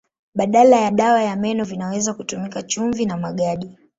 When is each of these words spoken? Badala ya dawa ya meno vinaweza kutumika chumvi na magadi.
Badala 0.35 0.77
ya 0.77 0.91
dawa 0.91 1.21
ya 1.23 1.35
meno 1.35 1.63
vinaweza 1.65 2.13
kutumika 2.13 2.61
chumvi 2.61 3.05
na 3.05 3.17
magadi. 3.17 3.75